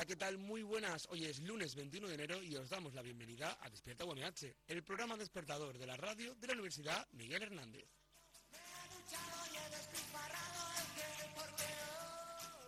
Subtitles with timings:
[0.00, 0.38] Hola, ¿qué tal?
[0.38, 1.06] Muy buenas.
[1.10, 4.82] Hoy es lunes 21 de enero y os damos la bienvenida a Despierta UMH, el
[4.82, 7.84] programa despertador de la radio de la Universidad Miguel Hernández.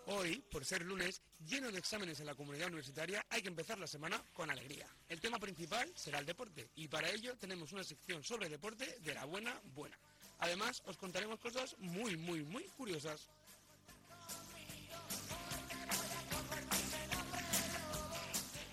[0.08, 3.86] Hoy, por ser lunes, lleno de exámenes en la comunidad universitaria, hay que empezar la
[3.86, 4.94] semana con alegría.
[5.08, 9.14] El tema principal será el deporte y para ello tenemos una sección sobre deporte de
[9.14, 9.98] la buena buena.
[10.40, 13.30] Además, os contaremos cosas muy, muy, muy curiosas.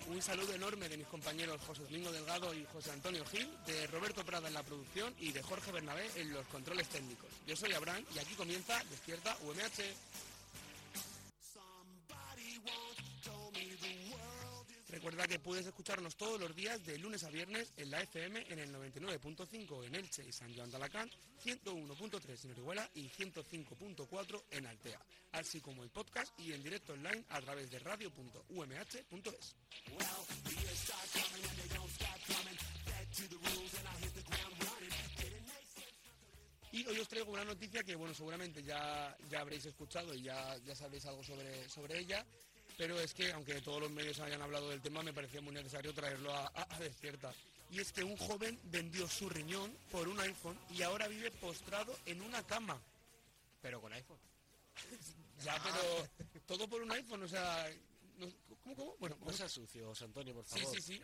[0.10, 4.26] Un saludo enorme de mis compañeros José Domingo Delgado y José Antonio Gil, de Roberto
[4.26, 7.30] Prada en la producción y de Jorge Bernabé en los controles técnicos.
[7.46, 9.84] Yo soy Abraham y aquí comienza Despierta UMH.
[15.00, 18.60] Recuerda que puedes escucharnos todos los días de lunes a viernes en la FM en
[18.60, 24.68] el 99.5 en Elche y San Joan de Alacant, 101.3 en Orihuela y 105.4 en
[24.68, 25.00] Altea,
[25.32, 29.56] así como el podcast y en directo online a través de radio.umh.es.
[36.74, 40.58] Y hoy os traigo una noticia que, bueno, seguramente ya, ya habréis escuchado y ya,
[40.58, 42.26] ya sabréis algo sobre, sobre ella,
[42.80, 45.94] pero es que, aunque todos los medios hayan hablado del tema, me parecía muy necesario
[45.94, 47.34] traerlo a, a- a despierta.
[47.72, 51.94] Y es que un joven vendió su riñón por un iPhone y ahora vive postrado
[52.06, 52.82] en una cama.
[53.62, 54.18] Pero con iPhone.
[55.44, 57.70] Ya, pero todo por un iPhone, o sea...
[58.18, 58.28] no-
[58.64, 58.96] ¿Cómo, cómo?
[59.00, 60.76] Bueno, No seas sucio, José Antonio, por sí, favor.
[60.76, 61.02] sí, sí.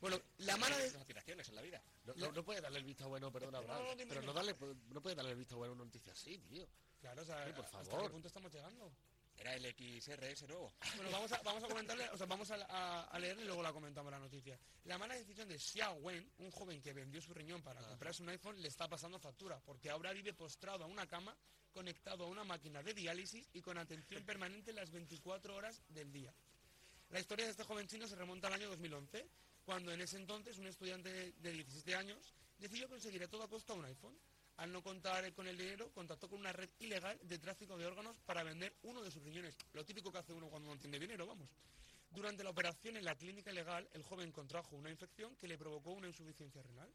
[0.00, 0.86] Bueno, la mala de...
[0.86, 1.82] Las aspiraciones en la vida.
[2.04, 4.54] No, La- no, no puedes darle el visto bueno, perdona, No, no, pero no, darle,
[4.90, 6.66] no puedes darle el visto bueno a una noticia así, tío.
[7.00, 8.92] Claro, o sea, Sí, por ¿hasta qué punto estamos llegando?
[9.38, 10.72] Era el XRS nuevo.
[10.96, 13.62] Bueno, vamos a, vamos a comentarle, o sea, vamos a, a, a leerle y luego
[13.62, 14.58] la comentamos la noticia.
[14.84, 18.30] La mala decisión de Xiao Wen, un joven que vendió su riñón para comprarse un
[18.30, 21.36] iPhone, le está pasando factura, porque ahora vive postrado a una cama,
[21.72, 26.32] conectado a una máquina de diálisis y con atención permanente las 24 horas del día.
[27.10, 29.28] La historia de este joven chino se remonta al año 2011,
[29.64, 33.74] cuando en ese entonces un estudiante de- de 17 años decidió conseguir a toda costa
[33.74, 34.18] un iPhone.
[34.56, 38.16] Al no contar con el dinero, contactó con una red ilegal de tráfico de órganos
[38.24, 39.54] para vender uno de sus riñones.
[39.72, 41.50] Lo típico que hace uno cuando no tiene dinero, vamos.
[42.10, 45.90] Durante la operación en la clínica ilegal, el joven contrajo una infección que le provocó
[45.90, 46.90] una insuficiencia renal.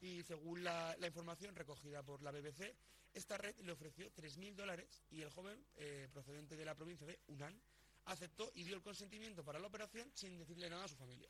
[0.00, 2.74] Y según la, la información recogida por la BBC,
[3.14, 7.20] esta red le ofreció 3.000 dólares y el joven, eh, procedente de la provincia de
[7.28, 7.56] Hunan,
[8.06, 11.28] aceptó y dio el consentimiento para la operación sin decirle nada a su familia.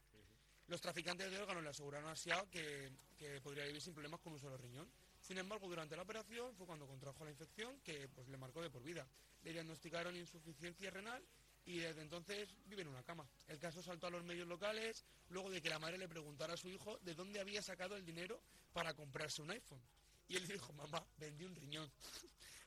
[0.66, 4.32] Los traficantes de órganos le aseguraron a Xiao que, que podría vivir sin problemas con
[4.32, 4.90] un solo riñón.
[5.24, 8.68] Sin embargo, durante la operación fue cuando contrajo la infección que pues, le marcó de
[8.68, 9.08] por vida.
[9.42, 11.24] Le diagnosticaron insuficiencia renal
[11.64, 13.26] y desde entonces vive en una cama.
[13.46, 16.56] El caso saltó a los medios locales luego de que la madre le preguntara a
[16.58, 18.38] su hijo de dónde había sacado el dinero
[18.74, 19.80] para comprarse un iPhone.
[20.28, 21.90] Y él dijo, mamá, vendí un riñón.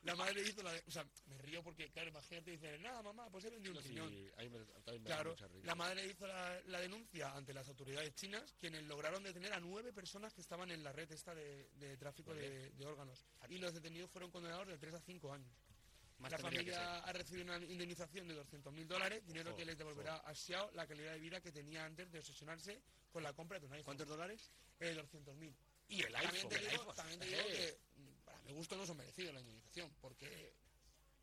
[0.02, 0.72] La madre hizo la...
[0.86, 4.06] o sea, me río porque, claro, imagínate, dice, nada, mamá, pues he vendido un riñón.
[4.36, 7.52] a mí me, también me da Claro, mucha la madre hizo la, la denuncia ante
[7.52, 11.34] las autoridades chinas, quienes lograron detener a nueve personas que estaban en la red esta
[11.34, 13.24] de, de tráfico de, de órganos.
[13.48, 15.52] Y los detenidos fueron condenados de 3 a 5 años.
[16.18, 20.34] Más la familia ha recibido una indemnización de 200.000 dólares, dinero que les devolverá a
[20.34, 22.82] Xiao la calidad de vida que tenía antes de obsesionarse
[23.12, 23.84] con la compra de un iPhone.
[23.84, 24.50] ¿Cuántos dólares?
[24.80, 25.54] Eh, 200.000.
[25.90, 26.50] Y el También iPhone.
[26.50, 27.78] te, digo, también te digo Eh, que
[28.48, 30.54] mm, mi gusto no son merecidos la indemnización, porque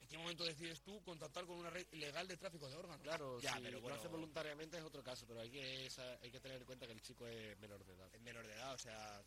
[0.01, 3.01] ¿en qué momento decides tú contactar con una red ilegal de tráfico de órganos?
[3.01, 3.97] Claro, Ya, si pero lo bueno.
[3.97, 5.89] hace voluntariamente es otro caso, pero hay que,
[6.21, 8.13] hay que tener en cuenta que el chico es menor de edad.
[8.13, 9.23] Es menor de edad, o sea,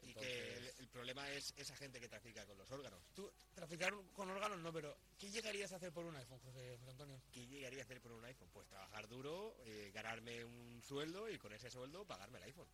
[0.00, 3.00] y Entonces- que el, el problema es esa gente que trafica con los órganos.
[3.14, 6.90] Tú, traficar con órganos no, pero ¿qué llegarías a hacer por un iPhone, José, José
[6.90, 7.22] Antonio?
[7.32, 8.48] ¿Qué llegaría a hacer por un iPhone?
[8.52, 12.68] Pues trabajar duro, eh, ganarme un sueldo y con ese sueldo pagarme el iPhone.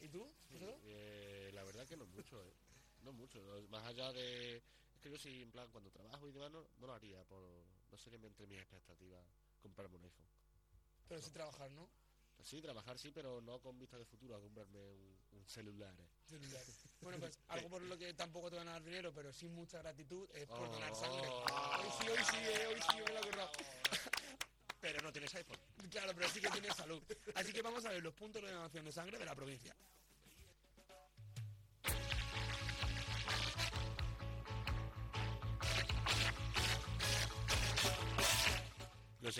[0.00, 0.32] ¿Y tú?
[0.84, 2.52] Eh, la verdad que no mucho, eh.
[3.02, 3.40] No mucho.
[3.42, 4.56] no- Más allá de...
[4.56, 7.24] Es que yo sí, en plan, cuando trabajo y demás, no, no lo haría.
[7.24, 7.40] Por,
[7.90, 9.24] no sería entre mis expectativas
[9.62, 10.26] comprarme un iPhone.
[11.08, 11.88] Pero sí trabajar, ¿no?
[12.42, 15.94] Sí, trabajar sí, pero no con vista de futuro a comprarme un, un celular.
[16.00, 16.08] eh.
[16.26, 16.64] Celular.
[17.00, 19.78] Bueno, pues algo por lo que tampoco te van a dar dinero, pero sin mucha
[19.78, 20.72] gratitud, es por Oh.
[20.72, 21.28] donar sangre.
[21.28, 23.50] Hoy sí, hoy sí, eh, hoy sí, me lo he currado.
[24.80, 25.58] Pero no tienes iPhone.
[25.90, 27.02] Claro, pero sí que tienes salud.
[27.34, 29.74] Así que vamos a ver los puntos de donación de sangre de la provincia.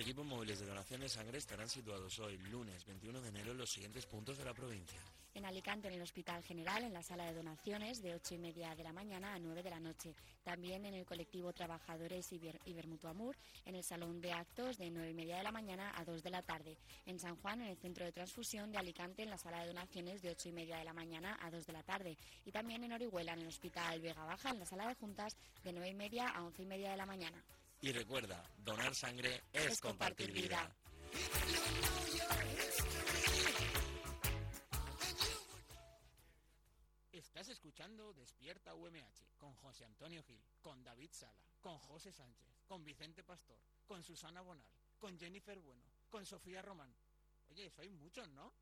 [0.00, 3.70] Equipos móviles de donación de sangre estarán situados hoy, lunes 21 de enero, en los
[3.70, 5.00] siguientes puntos de la provincia.
[5.32, 8.74] En Alicante, en el Hospital General, en la sala de donaciones, de 8 y media
[8.74, 10.14] de la mañana a 9 de la noche.
[10.42, 15.14] También en el colectivo Trabajadores Iber, Ibermutuamur, en el Salón de Actos, de 9 y
[15.14, 16.76] media de la mañana a 2 de la tarde.
[17.06, 20.20] En San Juan, en el Centro de Transfusión de Alicante, en la sala de donaciones,
[20.20, 22.16] de 8 y media de la mañana a 2 de la tarde.
[22.44, 25.72] Y también en Orihuela, en el Hospital Vega Baja, en la sala de juntas, de
[25.72, 27.44] 9 y media a 11 y media de la mañana.
[27.82, 30.70] Y recuerda, donar sangre es, Es compartir vida.
[37.10, 42.84] Estás escuchando Despierta UMH con José Antonio Gil, con David Sala, con José Sánchez, con
[42.84, 44.68] Vicente Pastor, con Susana Bonal,
[44.98, 46.94] con Jennifer Bueno, con Sofía Román.
[47.48, 48.52] Oye, sois muchos, ¿no?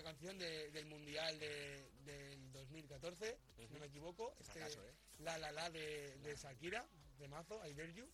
[0.00, 4.92] Esta canción de- del Mundial de- del 2014, si no me equivoco, este Fracaso, ¿eh?
[5.18, 6.86] La La La de, de Shakira,
[7.18, 8.08] de Mazo, I Dare You,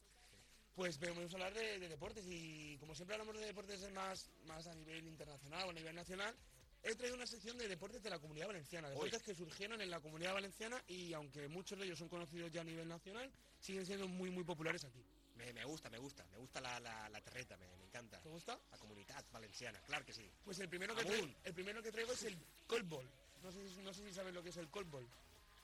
[0.74, 4.66] pues vamos a hablar de, de deportes y como siempre hablamos de deportes más, más
[4.66, 6.34] a nivel internacional o a nivel nacional,
[6.82, 10.00] he traído una sección de deportes de la comunidad valenciana, deportes que surgieron en la
[10.00, 13.30] comunidad valenciana y aunque muchos de ellos son conocidos ya a nivel nacional,
[13.60, 15.02] siguen siendo muy muy populares aquí.
[15.36, 16.24] Me, me gusta, me gusta.
[16.32, 18.20] Me gusta la, la, la terreta, me, me encanta.
[18.20, 18.58] ¿Te gusta?
[18.70, 20.28] La comunidad valenciana, claro que sí.
[20.44, 22.36] Pues el primero que, traigo, el primero que traigo es el
[22.66, 23.08] colball.
[23.42, 25.06] No sé, si- no sé si sabes lo que es el colball.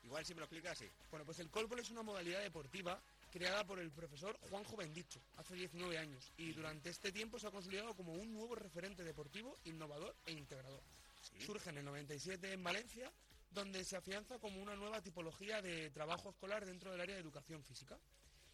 [0.05, 0.87] Igual si me lo explicas, sí.
[1.11, 3.01] Bueno, pues el colball es una modalidad deportiva
[3.33, 7.51] creada por el profesor Juanjo Bendicho hace 19 años y durante este tiempo se ha
[7.51, 10.83] consolidado como un nuevo referente deportivo, innovador e integrador.
[11.23, 11.41] Sí.
[11.47, 13.11] Surge en el 97 en Valencia,
[13.53, 17.63] donde se afianza como una nueva tipología de trabajo escolar dentro del área de educación
[17.65, 17.97] física.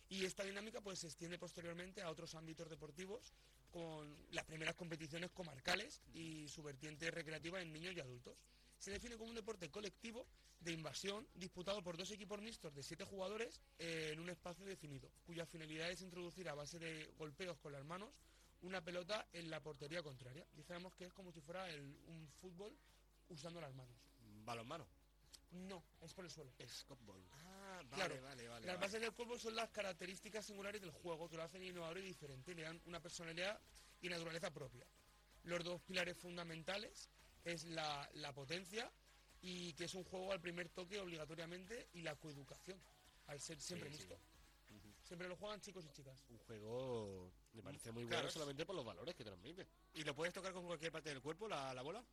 [0.08, 3.32] Y esta dinámica pues se extiende posteriormente a otros ámbitos deportivos
[3.70, 8.38] con las primeras competiciones comarcales y su vertiente recreativa en niños y adultos.
[8.78, 10.26] Se define como un deporte colectivo
[10.60, 15.10] de invasión disputado por dos equipos mixtos de siete jugadores eh, en un espacio definido,
[15.26, 18.10] cuya finalidad es introducir a base de golpeos con las manos
[18.62, 20.46] una pelota en la portería contraria.
[20.54, 21.64] Dijéramos que es como si fuera
[22.06, 22.76] un fútbol
[23.28, 23.96] usando las manos.
[24.44, 24.86] Balonmano.
[25.50, 26.52] No, es por el suelo.
[26.66, 27.24] Scotball.
[27.32, 28.66] Ah, vale, Claro, vale, vale.
[28.66, 28.86] Las vale.
[28.86, 32.54] bases del cuerpo son las características singulares del juego que lo hacen innovador y diferente,
[32.54, 33.58] le dan una personalidad
[34.00, 34.86] y naturaleza propia.
[35.44, 37.08] Los dos pilares fundamentales
[37.44, 38.90] es la, la potencia
[39.40, 42.78] y que es un juego al primer toque obligatoriamente y la coeducación,
[43.28, 44.02] al ser siempre Sí, sí.
[44.08, 44.20] mixto.
[45.04, 46.22] Siempre lo juegan chicos y chicas.
[46.28, 49.66] Un juego me parece muy Claro, bueno es- solamente por los valores que transmite.
[49.94, 52.04] ¿Y lo puedes tocar con cualquier parte del cuerpo, la, la bola?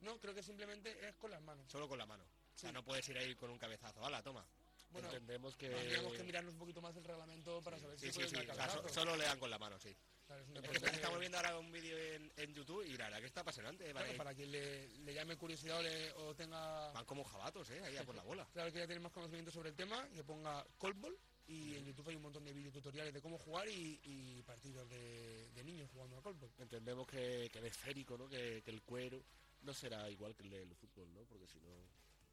[0.00, 1.70] No, creo que simplemente es con las manos.
[1.70, 2.24] Solo con la mano.
[2.54, 4.04] O sea, no puedes ir ahí con un cabezazo.
[4.04, 4.44] ¡Hala, toma!
[4.90, 5.70] Bueno, Entendemos que...
[5.70, 8.22] tendríamos que mirarnos un poquito más el reglamento para saber si sí, sí.
[8.24, 8.46] O sea, so-
[8.82, 8.88] cabezazo.
[8.90, 9.96] solo le dan con la mano, sí.
[10.26, 12.84] Claro, es un Es que deporte que- estamos viendo ahora un vídeo en, en YouTube
[12.84, 13.84] y la verdad que está apasionante.
[13.84, 17.70] Claro, Vale, para quien le, le llame curiosidad o, le- o tenga Van como jabatos,
[17.70, 17.80] ¿eh?
[17.84, 18.46] Ahí a por la bola.
[18.52, 21.16] Claro que ya tiene más conocimiento sobre el tema, que ponga Coldball
[21.46, 25.48] y en YouTube hay un montón de videotutoriales de cómo jugar y, y partidos de,
[25.52, 26.52] de niños jugando a Coldball.
[26.58, 28.28] Entendemos que, que el esférico, ¿no?
[28.28, 29.24] Que, que el cuero
[29.62, 31.22] no será igual que el del fútbol, ¿no?
[31.24, 31.68] Porque si no...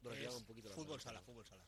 [0.00, 1.26] dolería Es un poquito la fútbol sala, ¿no?
[1.26, 1.64] fútbol sala.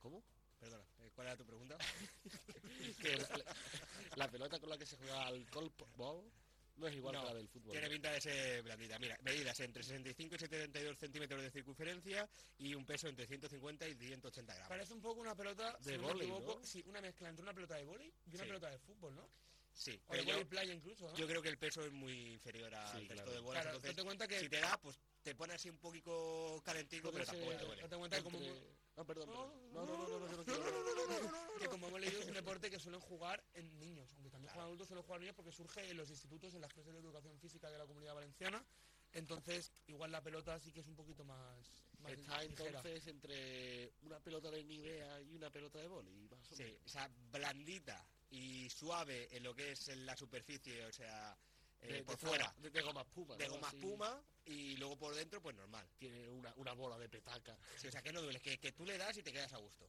[0.00, 0.22] ¿Cómo?
[0.60, 1.76] Perdona, eh, ¿cuál era tu pregunta?
[4.16, 6.30] La, pelota con la que se juega al golpball
[6.76, 7.72] no es igual No, que la del fútbol.
[7.72, 7.92] Tiene ¿no?
[7.92, 8.98] pinta de ser blandita.
[8.98, 13.94] Mira, medidas entre 65 y 72 centímetros de circunferencia y un peso entre 150 y
[13.94, 14.68] 180 gramos.
[14.68, 16.66] Parece un poco una pelota, De si no me vóley, equivoco, ¿no?
[16.66, 18.48] sí, una mezcla entre una pelota de vóley y una Sí.
[18.48, 19.28] pelota de fútbol, ¿no?
[19.76, 21.16] Sí, O pero yo, playa incluso, ¿no?
[21.16, 23.32] yo creo que el peso es muy inferior al Sí, resto claro.
[23.32, 23.62] de bolas.
[23.62, 24.38] claro, entonces, date cuenta que...
[24.40, 27.82] si te da, pues te pone así un poquito calentico, pero tampoco te duele.
[27.82, 28.38] date cuenta que como...
[28.38, 29.46] entre- No, perdón, No.
[29.72, 32.70] No, no, no, no, no, yo no quiero- que como hemos leído es un deporte
[32.70, 35.96] que suelen jugar en niños, aunque también juegan adultos, suelen jugar niños porque surge en
[35.96, 38.64] los institutos, en las clases de educación física de la comunidad valenciana,
[39.12, 42.66] entonces igual la pelota sí que es un poquito más, más Está ligera.
[42.68, 46.80] entonces entre una pelota de Nivea y una pelota de boli, más o Sí, menos.
[46.84, 51.36] o sea, blandita y suave en lo que es en la superficie, o sea,
[51.80, 53.36] eh, De- por de fuera, de, de goma espuma.
[53.36, 53.54] de ¿no?
[53.54, 55.86] goma espuma y luego por dentro, pues normal.
[55.98, 57.56] Tiene una, una bola de petaca.
[57.76, 59.58] Sí, o sea, que no duele, que, que tú le das y te quedas a
[59.58, 59.88] gusto.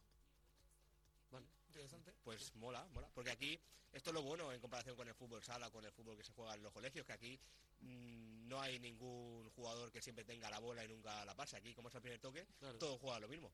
[1.32, 1.48] Vale.
[1.70, 2.14] Interesante.
[2.24, 3.10] Pues mola, mola.
[3.14, 3.60] Porque aquí,
[3.92, 6.34] esto es lo bueno en comparación con el fútbol sala, con el fútbol que se
[6.34, 7.40] juega en los colegios, que aquí
[7.80, 11.58] mm, no hay ningún jugador que siempre tenga la bola y nunca la pase.
[11.58, 12.78] Aquí, como es el primer toque, Claro.
[12.78, 13.52] todos juegan lo mismo.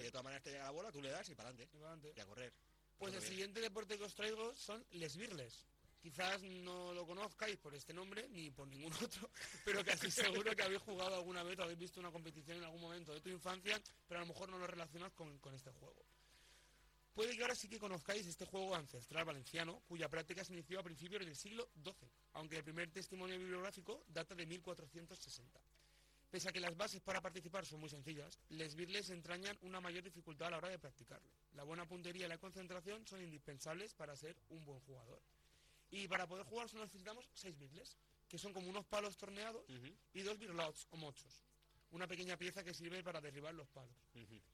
[0.00, 2.10] Y de todas maneras te llega la bola, tú le das y para adelante.
[2.12, 2.18] Y.
[2.18, 2.52] Y a correr.
[2.98, 5.64] Pues el siguiente deporte que os traigo son les birles.
[6.00, 9.30] Quizás no lo conozcáis por este nombre ni por ningún otro,
[9.64, 12.80] pero casi seguro que habéis jugado alguna vez o habéis visto una competición en algún
[12.80, 16.04] momento de tu infancia, pero a lo mejor no lo relacionas con este juego.
[17.18, 20.84] Puede que ahora sí que conozcáis este juego ancestral valenciano, cuya práctica se inició a
[20.84, 21.92] principios del siglo XII,
[22.34, 25.60] aunque el primer testimonio bibliográfico data de 1460.
[26.30, 30.02] Pese a que las bases para participar son muy sencillas, les birles entrañan una mayor
[30.04, 31.30] dificultad a la hora de practicarlo.
[31.52, 35.22] La buena puntería y la concentración son indispensables para ser un buen jugador.
[35.90, 37.96] Y para poder jugar solo necesitamos seis birles,
[38.28, 39.64] que son como unos palos torneados,
[40.12, 41.40] y dos birlots o mochos,
[41.92, 43.96] una pequeña pieza que sirve para derribar los palos.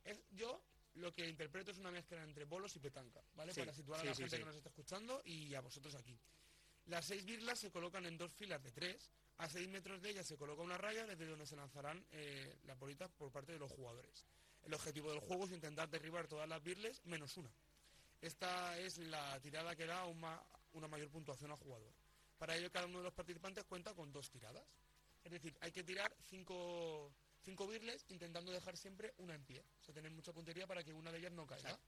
[0.04, 0.62] Es- yo
[0.95, 3.52] lo que interpreto es una mezcla entre bolos y petanca, ¿vale?
[3.52, 4.43] Sí, Para situar a la sí, gente sí.
[4.43, 6.16] que nos está escuchando y a vosotros aquí.
[6.87, 9.11] Las seis birlas se colocan en dos filas de tres.
[9.38, 12.79] A seis metros de ellas se coloca una raya desde donde se lanzarán eh, las
[12.79, 14.25] bolitas por parte de los jugadores.
[14.62, 17.50] El objetivo del juego es intentar derribar todas las birles menos una.
[18.21, 21.93] Esta es la tirada que da una, una mayor puntuación al jugador.
[22.38, 24.64] Para ello cada uno de los participantes cuenta con dos tiradas.
[25.25, 27.12] Es decir, hay que tirar cinco,
[27.43, 29.64] cinco birles intentando dejar siempre una en pie.
[29.81, 31.71] O sea, tener mucha puntería para que una de ellas no caiga.
[31.71, 31.81] sea,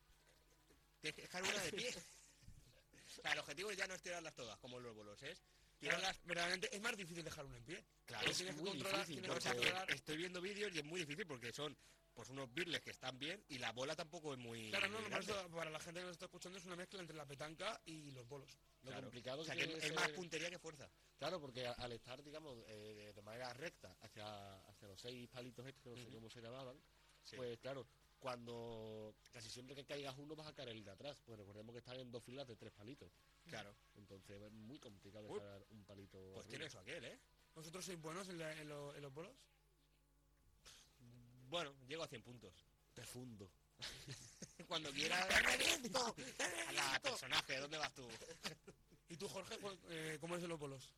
[1.01, 1.91] Tienes que dejar una de pie.
[3.07, 5.43] o sea, el objetivo ya no es tirarlas todas, como los bolos, es
[5.79, 6.21] tirarlas...
[6.25, 7.85] verdaderamente es más difícil dejar una en pie.
[8.05, 10.17] Claro, Porque es tienes que muy controlar, difícil, tienes que O sea, que controlar- estoy
[10.17, 11.77] viendo vídeos y es muy difícil porque son
[12.15, 15.51] pues unos birles que están bien y la bola tampoco es muy Claro, no, eso,
[15.51, 18.27] para la gente que nos está escuchando es una mezcla entre la petanca y los
[18.27, 18.57] bolos.
[18.83, 19.03] Lo Claro.
[19.03, 20.91] complicado O sea, que es más puntería que fuerza.
[21.19, 25.95] Claro, porque al estar, digamos, eh, de manera recta hacia, hacia los seis palitos estos,
[25.95, 26.81] que no sé cómo se llamaban,
[27.23, 27.37] Sí.
[27.37, 27.87] pues claro,
[28.19, 31.79] cuando casi siempre que caigas uno vas a caer el de atrás, pues recordemos que
[31.79, 33.13] están en dos filas de tres palitos.
[33.47, 33.75] Claro.
[33.95, 35.39] Entonces es muy complicado Uy.
[35.41, 36.33] dejar un palito.
[36.35, 37.19] Pues tiene eso aquel, ¿eh?
[37.55, 39.35] ¿Vosotros sois buenos en, la- en lo- en los bolos?
[41.49, 42.53] Bueno, llego a 100 puntos.
[42.95, 43.51] Te fundo.
[44.69, 45.29] Cuando quieras...
[45.29, 46.15] ¡Te reviento!
[46.69, 47.59] ¡Hala, personaje!
[47.59, 48.07] ¿Dónde vas tú?
[49.09, 49.57] ¿Y tú, Jorge,
[49.91, 50.91] eh, cómo es en los bolos?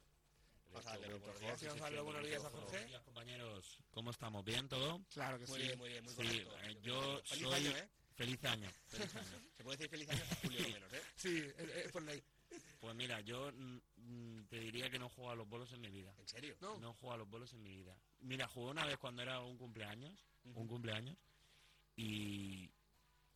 [0.72, 1.62] Vamos a darle buenos Sí, días.
[1.66, 2.87] vamos a darle los buenos días a Buenos Jorge.
[2.87, 3.78] días, compañeros.
[3.90, 4.44] ¿Cómo estamos?
[4.44, 5.00] ¿Bien todo?
[5.12, 6.58] Claro que Muy bien, muy bien, muy Sí, correcto.
[6.62, 7.54] eh, yo Feliz soy...
[7.54, 7.88] año, ¿eh?
[8.14, 8.70] Feliz año.
[8.87, 9.40] Feliz año.
[9.56, 11.02] Se puede decir feliz año hasta julio lo menos, ¿eh?
[11.16, 12.22] Sí, es, por ley.
[12.80, 15.90] Pues mira, yo mm, mm, te diría que no juego a los bolos en mi
[15.90, 16.14] vida.
[16.18, 16.56] ¿En serio?
[16.60, 16.78] No.
[16.78, 17.96] No juego a los bolos en mi vida.
[18.20, 20.60] Mira, jugué una vez cuando era un cumpleaños, Ujú.
[20.60, 21.16] un cumpleaños,
[21.96, 22.70] y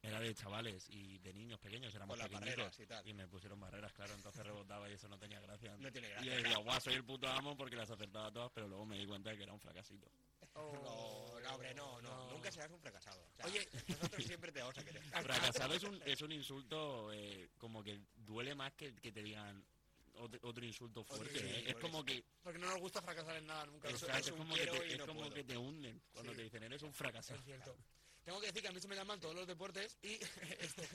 [0.03, 3.09] era de chavales y de niños pequeños, éramos Con pequeñitos, barreras y tal.
[3.09, 5.77] y me pusieron barreras, claro, entonces rebotaba y eso no tenía gracia.
[5.79, 6.31] No tiene y gracia.
[6.37, 9.07] yo decía, guau, soy el puto amo porque las acertaba todas, pero luego me di
[9.07, 10.09] cuenta de que era un fracasito.
[10.55, 13.23] No, no, hombre, no, no, Nunca serás un fracasado.
[13.33, 13.67] O sea, Oye.
[13.89, 15.03] nosotros siempre te vamos a querer.
[15.23, 19.65] Fracasado es un, es un insulto eh, como que duele más que, que te digan
[20.15, 21.39] otro, otro insulto fuerte.
[21.39, 21.65] sí, ¿eh?
[21.69, 22.05] Es como eso.
[22.07, 23.89] que, Porque no nos gusta fracasar en nada nunca.
[23.89, 26.33] Exacto, es es un como, que te, y es no como que te hunden cuando
[26.33, 26.37] Sí.
[26.39, 27.39] te dicen eres un fracasado.
[27.39, 27.75] es cierto.
[28.25, 30.13] Tengo que decir que a mí se me dan mal todos los deportes y,
[30.61, 30.89] este,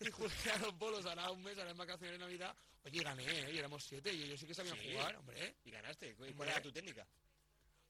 [0.00, 2.56] y jugué a los bolos ahora un mes, ahora en vacaciones de Navidad.
[2.84, 3.52] Oye, gané, ¿eh?
[3.54, 4.92] y éramos siete y yo sí que sabía Sí.
[4.92, 5.44] jugar, hombre.
[5.46, 5.56] ¿eh?
[5.64, 6.14] Y ganaste.
[6.16, 6.50] ¿Cuál Hombre.
[6.50, 7.06] era tu técnica?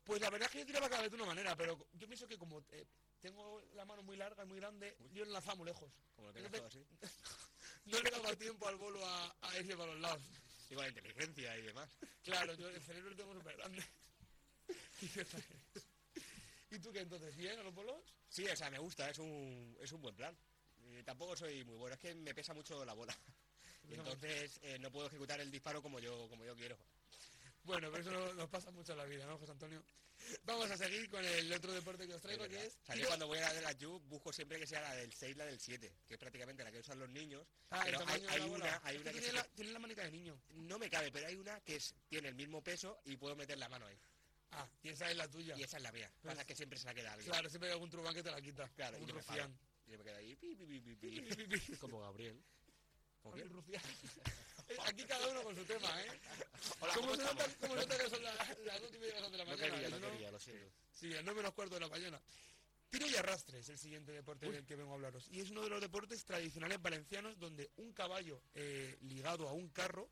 [0.04, 2.28] Pues la verdad es que yo tiraba cada vez de una manera, pero yo pienso
[2.28, 2.86] que como eh,
[3.20, 5.90] tengo la mano muy larga y muy grande, yo enlazaba muy lejos.
[6.14, 6.84] Como lo tengas todo así.
[7.86, 10.22] No le daba tiempo al bolo a, a irse para los lados.
[10.70, 11.88] La inteligencia y demás.
[12.22, 13.84] Claro, yo el cerebro lo tengo súper grande.
[15.02, 15.08] Y.
[16.74, 17.36] ¿Y tú qué entonces?
[17.36, 17.96] ¿Bien a los bolos?
[18.28, 20.36] Sí, o sea, me gusta, es un, es un buen plan.
[20.86, 23.16] Eh, tampoco soy muy bueno, es que me pesa mucho la bola.
[23.86, 26.74] Y entonces eh, no puedo ejecutar el disparo como yo, como yo quiero.
[27.64, 29.84] Bueno, pero eso no- nos pasa mucho en la vida, ¿no, José Antonio?
[30.44, 32.78] Vamos a seguir con el otro deporte que os traigo, que es...
[32.82, 34.80] O sea, yo tiro- cuando voy a la de la Juve busco siempre que sea
[34.80, 37.46] la del 6 la del 7, que es prácticamente la que usan los niños.
[37.68, 39.78] Ah, el pero hay, de la una, hay una que tiene, se la, tiene la
[39.78, 40.40] manita de niño.
[40.54, 43.58] no me cabe, pero hay una que es, tiene el mismo peso y puedo meter
[43.58, 43.98] la mano ahí.
[44.56, 45.56] Ah, y esa es la tuya.
[45.56, 46.10] Y esa es la mía.
[46.22, 47.30] Pues- Pasa que siempre se la queda alguien.
[47.30, 48.68] Claro, siempre hay algún truban que te la quita.
[48.76, 49.58] Claro, y un me rufián.
[49.86, 50.36] Y yo me quedo ahí.
[50.36, 51.76] pi, pi, pi, pi, pi.
[51.80, 52.40] Como Gabriel.
[53.22, 53.44] ¿Cómo que?
[53.44, 53.82] rufián.
[54.86, 56.20] Aquí cada uno con su tema, ¿eh?
[56.80, 59.14] Hola, ¿Cómo ¿cómo se nota, cómo se nota que son las, las dos y media
[59.14, 59.56] de la No mañana?
[59.74, 59.98] quería, ¿no?
[59.98, 60.72] no quería, lo siento.
[60.92, 62.20] Sí, el no menos cuarto de la mañana.
[62.90, 65.26] Tiro y arrastre es el siguiente deporte del que vengo a hablaros.
[65.30, 69.68] Y es uno de los deportes tradicionales valencianos donde un caballo eh, ligado a un
[69.68, 70.08] carro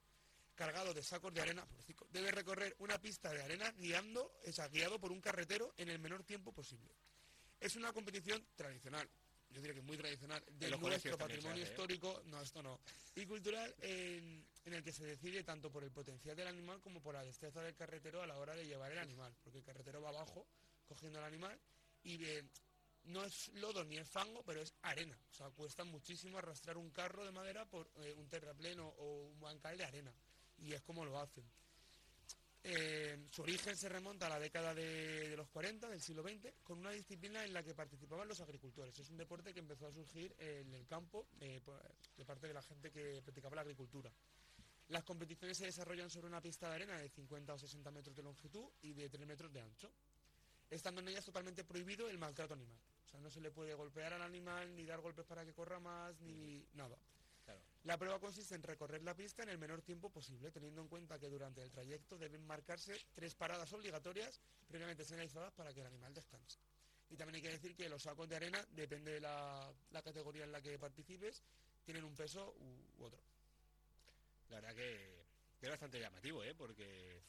[0.55, 1.67] cargado de sacos de arena
[2.11, 5.99] debe recorrer una pista de arena guiando, o sea, guiado por un carretero en el
[5.99, 6.95] menor tiempo posible.
[7.61, 9.09] Es una competición tradicional,
[9.51, 11.71] yo diría que muy tradicional, de nuestro patrimonio hace, ¿eh?
[11.71, 12.81] histórico, no, esto no,
[13.15, 17.01] y cultural en, en el que se decide tanto por el potencial del animal como
[17.01, 20.01] por la destreza del carretero a la hora de llevar el animal, porque el carretero
[20.01, 20.47] va abajo
[20.87, 21.59] cogiendo al animal
[22.03, 22.45] y eh,
[23.05, 25.19] no es lodo ni es fango, pero es arena.
[25.31, 29.41] O sea, cuesta muchísimo arrastrar un carro de madera por eh, un terrapleno o un
[29.41, 30.13] bancal de arena.
[30.63, 31.45] Y es como lo hacen.
[32.65, 36.79] Eh, su origen se remonta a la década de, los 40 del siglo XX con
[36.79, 38.97] una disciplina en la que participaban los agricultores.
[38.99, 41.61] Es un deporte que empezó a surgir en el campo eh,
[42.17, 44.13] de parte de la gente que practicaba la agricultura.
[44.89, 48.23] Las competiciones se desarrollan sobre una pista de arena de 50 o 60 metros de
[48.23, 49.91] longitud y de 3 metros de ancho,
[50.71, 52.79] estando en ellas totalmente prohibido el maltrato animal.
[53.07, 55.81] O sea, no se le puede golpear al animal, ni dar golpes para que corra
[55.81, 56.97] más, ni nada.
[57.85, 61.19] La prueba consiste en recorrer la pista en el menor tiempo posible, teniendo en cuenta
[61.19, 66.15] que durante el trayecto deben marcarse tres paradas obligatorias previamente señalizadas para que el animal
[66.15, 66.59] descanse.
[67.11, 69.75] Y también hay que decir que los sacos de arena, depende de la,
[70.05, 71.43] categoría en la que participes,
[71.85, 73.21] tienen un peso u, otro.
[74.49, 75.25] La verdad que,
[75.61, 76.55] es bastante llamativo, ¿eh?
[76.55, 77.21] Porque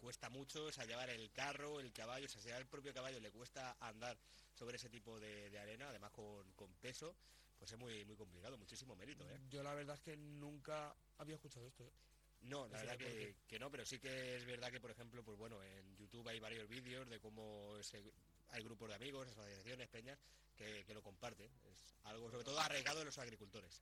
[0.00, 3.32] cuesta mucho, o llevar el carro, el caballo, o sea, si al propio caballo le
[3.32, 4.16] cuesta andar
[4.54, 7.16] sobre ese tipo de, arena, además con peso,
[7.62, 9.38] pues es muy, muy complicado, muchísimo mérito, ¿eh?
[9.48, 11.84] Yo la verdad es que nunca había escuchado esto.
[11.84, 11.92] ¿eh?
[12.40, 15.38] No, la verdad que, que no, pero sí que es verdad que, por ejemplo, pues
[15.38, 18.02] bueno, en YouTube hay varios vídeos de cómo se-
[18.50, 20.18] hay grupos de amigos, asociaciones, peñas,
[20.56, 21.46] que, que lo comparten.
[21.70, 23.80] Es algo sobre todo arraigado en los agricultores.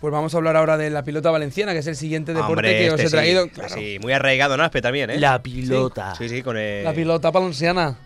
[0.00, 2.78] Pues vamos a hablar ahora de la pilota valenciana, que es el siguiente deporte Hombre,
[2.78, 3.48] que os este he sí, traído.
[3.50, 3.74] Claro.
[3.74, 5.18] Sí, muy arraigado en Aspe también, ¿eh?
[5.18, 6.14] La pilota.
[6.14, 6.84] Sí, sí, con el...
[6.84, 7.98] La pilota valenciana.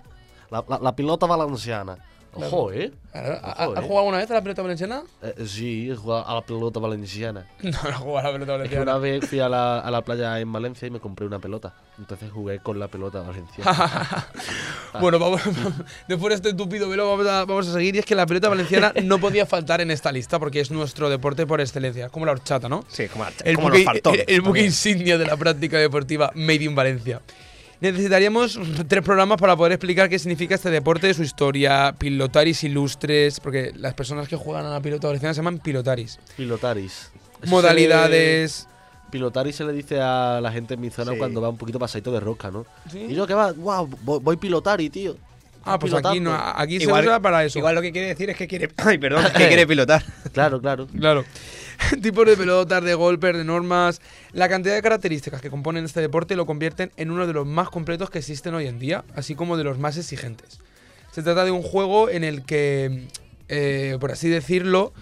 [0.50, 1.98] La, la- la pilota valenciana.
[2.34, 2.90] Ojo, ¿eh?
[3.12, 3.86] Claro, ¿ha- Ojo, ¿Has ¿eh?
[3.86, 5.02] jugado alguna vez a la pelota valenciana?
[5.22, 7.46] Eh, Sí, he jugado a la pelota valenciana.
[7.62, 8.98] No, no he jugado a la pelota Es que una valenciana.
[9.20, 11.74] vez fui a la, a la playa en Valencia y me compré una pelota.
[11.98, 14.26] Entonces jugué con la pelota valenciana.
[15.00, 15.42] bueno, vamos,
[16.08, 17.96] después de este estúpido velo vamos a, vamos a seguir.
[17.96, 21.10] Y es que la pelota valenciana no podía faltar en esta lista porque es nuestro
[21.10, 22.06] deporte por excelencia.
[22.06, 22.84] Es como la horchata, ¿no?
[22.88, 24.14] Sí, como, El como buque, los faltón.
[24.14, 27.20] el- el buque insignia de la práctica deportiva Made in Valencia.
[27.82, 33.72] Necesitaríamos tres programas para poder explicar qué significa este deporte, su historia, pilotaris ilustres, porque
[33.76, 36.20] las personas que juegan a la pilota valenciana se llaman pilotaris.
[36.36, 37.10] Pilotaris.
[37.42, 38.66] Eso Modalidades.
[38.68, 41.18] le- Pilotaris se le dice a la gente en mi zona Sí.
[41.18, 42.64] cuando va un poquito pasadito de rosca, ¿no?
[42.90, 43.00] ¿Sí?
[43.10, 45.16] Y yo que va, wow, voy, voy pilotari, tío.
[45.64, 47.58] Ah, pues aquí no, aquí se usa para eso.
[47.58, 48.70] Igual lo que quiere decir es que quiere...
[48.76, 50.02] Ay, perdón, que quiere pilotar.
[50.32, 50.86] Claro, claro.
[50.86, 51.24] Claro.
[52.02, 54.00] Tipos de pelotas, de golpes, de normas.
[54.32, 57.68] La cantidad de características que componen este deporte lo convierten en uno de los más
[57.68, 60.58] completos que existen hoy en día, así como de los más exigentes.
[61.10, 63.08] Se trata de un juego en el que,
[63.48, 64.94] eh, por así decirlo,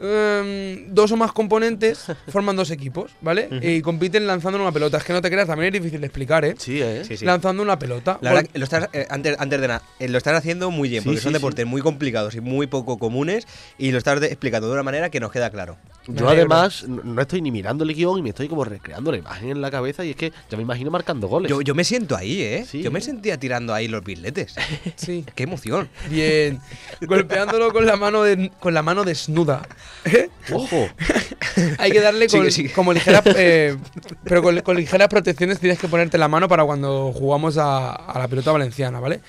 [0.00, 3.48] em, dos o más componentes forman dos equipos, ¿vale?
[3.62, 4.98] Y compiten lanzando una pelota.
[4.98, 6.54] Es que no te creas, también es difícil de explicar, ¿eh?
[6.58, 7.02] Sí, ¿eh?
[7.06, 7.24] Sí, sí.
[7.24, 8.18] Lanzando una pelota.
[8.20, 10.88] La verdad que lo estás, eh, antes, antes de nada, eh, lo estás haciendo muy
[10.88, 11.38] bien, Sí, porque sí, son sí.
[11.38, 13.46] deportes muy complicados y muy poco comunes,
[13.78, 15.76] y lo estás de- explicando de una manera que nos queda claro.
[16.06, 19.16] Me Yo además no estoy ni mirando el guion y me estoy como recreando la
[19.16, 21.48] imagen en la cabeza y es que ya me imagino marcando goles.
[21.48, 22.66] Yo, yo me siento ahí, ¿eh?
[22.68, 22.82] Sí.
[22.82, 24.54] Yo me sentía tirando ahí los billetes.
[24.96, 25.24] Sí.
[25.34, 25.88] ¡Qué emoción!
[26.10, 26.60] Bien.
[27.00, 29.62] Golpeándolo con la mano, de- con la mano desnuda.
[30.04, 30.28] ¿Eh?
[30.52, 30.88] ¡Ojo!
[31.78, 32.72] Hay que darle con, Sigue, sigue.
[32.72, 33.76] como ligeras, eh,
[34.24, 38.18] pero con, con ligeras protecciones tienes que ponerte la mano para cuando jugamos a, a
[38.18, 39.20] la pelota valenciana, ¿vale?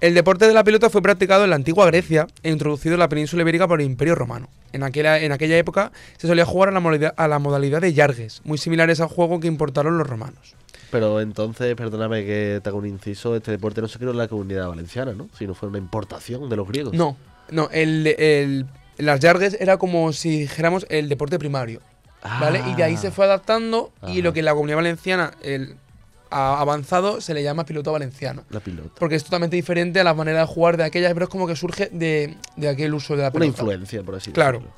[0.00, 3.08] El deporte de la pelota fue practicado en la antigua Grecia e introducido en la
[3.08, 4.48] península ibérica por el Imperio Romano.
[4.72, 7.92] En aquella, en aquella época se solía jugar a la, modalidad, a la modalidad de
[7.94, 10.54] yargues, muy similares al juego que importaron los romanos.
[10.90, 14.28] Pero entonces, perdóname que te haga un inciso, este deporte no se creó en la
[14.28, 15.28] comunidad valenciana, ¿no?
[15.38, 16.92] Sino fue una importación de los griegos.
[16.94, 17.16] No,
[17.50, 18.66] no, el, el-
[18.98, 21.80] las yargues era como si dijéramos el deporte primario.
[22.22, 22.62] ¿Vale?
[22.70, 25.76] Y de ahí se fue adaptando y lo que la comunidad valenciana el,
[26.30, 28.44] ha avanzado se le llama piloto valenciano.
[28.48, 28.90] La pilota.
[28.98, 31.54] Porque es totalmente diferente a la manera de jugar de aquella, pero es como que
[31.54, 33.48] surge de, de aquel uso de la Una pelota.
[33.60, 34.58] influencia, por así Claro.
[34.60, 34.74] decirlo.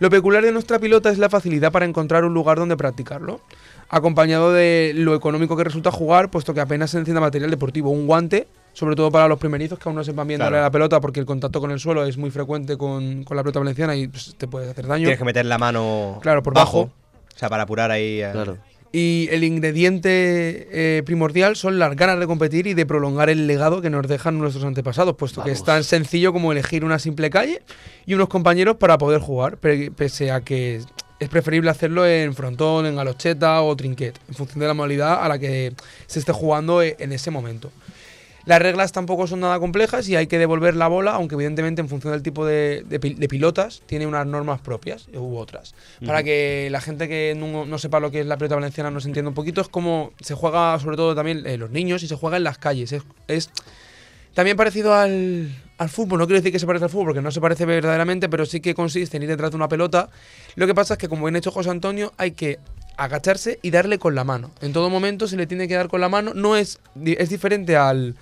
[0.00, 3.40] Lo peculiar de nuestra pilota es la facilidad para encontrar un lugar donde practicarlo,
[3.88, 7.90] acompañado de lo económico que resulta jugar, puesto que apenas se encienda material deportivo.
[7.90, 10.50] Un guante, sobre todo para los primerizos que aún no sepan bien Claro.
[10.52, 13.36] darle a la pelota, porque el contacto con el suelo es muy frecuente con, con
[13.36, 15.02] la pelota valenciana y pues, te puede hacer daño.
[15.04, 16.92] Tienes que meter la mano Claro, por bajo, bajo.
[17.34, 18.20] O sea, para apurar ahí.
[18.22, 18.58] eh, Claro.
[18.92, 23.80] Y el ingrediente eh, primordial son las ganas de competir y de prolongar el legado
[23.80, 27.62] que nos dejan nuestros antepasados, puesto que es tan sencillo como elegir una simple calle
[28.06, 30.80] y unos compañeros para poder jugar, pe- pese a que
[31.20, 35.28] es preferible hacerlo en frontón, en galocheta o trinquet, en función de la modalidad a
[35.28, 35.72] la que
[36.06, 37.70] se esté jugando eh, en ese momento.
[38.46, 41.88] Las reglas tampoco son nada complejas y hay que devolver la bola, aunque evidentemente en
[41.88, 45.74] función del tipo de, de de pilotas tiene unas normas propias u otras.
[46.04, 49.04] Para que la gente que no, no sepa lo que es la pelota valenciana nos
[49.06, 52.16] entienda un poquito, es como se juega sobre todo también eh, los niños y se
[52.16, 52.92] juega en las calles.
[52.92, 53.50] Es, es
[54.34, 57.30] también parecido al, al fútbol, no quiero decir que se parezca al fútbol, porque no
[57.30, 60.08] se parece verdaderamente, pero sí que consiste en ir detrás de una pelota.
[60.54, 62.58] Lo que pasa es que, como bien ha hecho José Antonio, hay que
[62.96, 64.50] agacharse y darle con la mano.
[64.60, 66.32] En todo momento se le tiene que dar con la mano.
[66.34, 68.16] No es, di- es diferente al,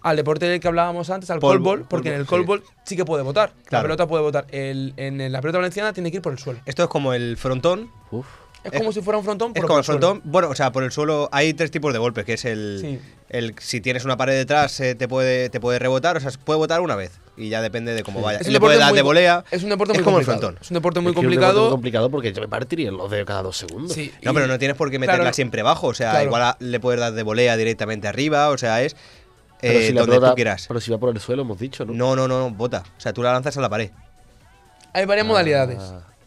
[0.00, 2.96] al deporte del que hablábamos antes, al Polvo, colbol, porque en el polvo, colbol sí.
[2.96, 3.52] que puede votar.
[3.70, 4.46] La pelota puede votar.
[4.50, 6.60] El- en la pelota valenciana tiene que ir por el suelo.
[6.66, 7.90] Esto es como el frontón.
[8.10, 8.26] Uf.
[8.64, 10.00] Es Es- como si fuera un frontón, Es pero como por el suelo.
[10.00, 10.30] frontón.
[10.30, 13.00] Bueno, o sea, por el suelo hay tres tipos de golpes, que es el, Sí.
[13.28, 16.58] el si tienes una pared detrás eh, te puede te puede rebotar, o sea, puede
[16.58, 18.38] votar una vez y ya depende de cómo vaya.
[18.38, 19.44] Es un Le puede deporte dar muy de volea.
[19.50, 20.40] Es un deporte Es muy como el complicado.
[20.52, 20.62] frontón.
[20.62, 21.70] Es un deporte muy Es que es un deporte muy complicado.
[21.70, 23.92] complicado porque yo me partiría los dedos cada dos segundos.
[23.94, 26.26] Sí, No, y- pero no tienes por qué meterla claro, siempre bajo, o sea, claro.
[26.26, 28.94] igual a- le puedes dar de volea directamente arriba, o sea, es
[29.60, 30.66] Pero eh, si donde pelota- tú quieras.
[30.68, 31.92] Pero si va por el suelo, hemos dicho, ¿no?
[31.94, 32.84] No, no, no, no, bota.
[32.96, 33.90] O sea, tú la lanzas a la pared.
[34.92, 35.78] Hay varias modalidades.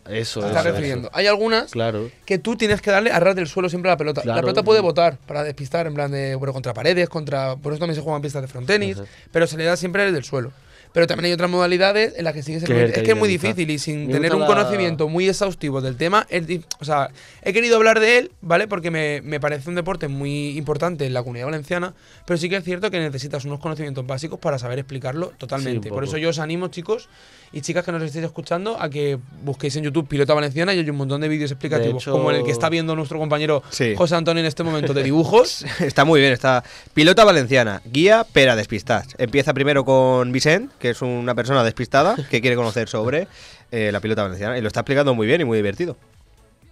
[0.09, 0.61] Eso, eso.
[0.63, 1.09] refiriendo.
[1.13, 2.09] Hay algunas Claro.
[2.25, 4.21] que tú tienes que darle a ras del suelo siempre a la pelota.
[4.25, 7.79] La pelota puede votar para despistar, en plan de, bueno, contra paredes, contra, por eso
[7.79, 8.97] también se juegan pistas de frontenis,
[9.31, 10.51] pero se le da siempre desde el suelo.
[10.95, 12.85] Pero también hay otras modalidades en las que sigue Que siendo...
[12.85, 15.97] es que es muy difícil y sin Me tener un la- conocimiento muy exhaustivo del
[15.97, 17.09] tema, es di- o sea,
[17.43, 18.67] he querido hablar de él, ¿vale?
[18.67, 21.93] Porque me, me parece un deporte muy importante en la comunidad valenciana,
[22.25, 25.89] pero sí que es cierto que necesitas unos conocimientos básicos para saber explicarlo totalmente.
[25.89, 27.09] Por eso yo os animo, chicos
[27.51, 30.89] y chicas que nos estéis escuchando, a que busquéis en YouTube Pilota Valenciana y hay
[30.89, 33.93] un montón de vídeos explicativos, hecho- como el que está viendo nuestro compañero Sí.
[33.97, 35.65] José Antonio en este momento de dibujos.
[35.81, 36.63] Está muy bien, está.
[36.93, 39.03] Pilota valenciana, guía pera despistar.
[39.17, 43.27] Empieza primero con Vicent, que es una persona despistada que quiere conocer sobre
[43.71, 45.97] eh, la pilota valenciana y lo está explicando muy bien y muy divertido.